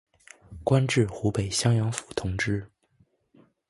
[0.63, 2.67] 官至湖北襄阳府同知。